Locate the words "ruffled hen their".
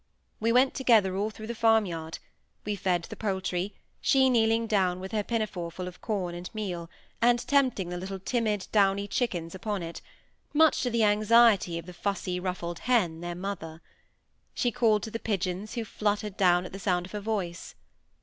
12.39-13.35